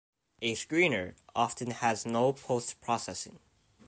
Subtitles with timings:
[0.41, 3.37] A screener often has no post-processing.